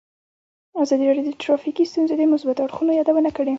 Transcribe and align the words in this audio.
ازادي 0.83 1.03
راډیو 1.07 1.25
د 1.27 1.31
ټرافیکي 1.43 1.83
ستونزې 1.91 2.15
د 2.17 2.21
مثبتو 2.33 2.63
اړخونو 2.65 2.91
یادونه 2.99 3.29
کړې. 3.37 3.49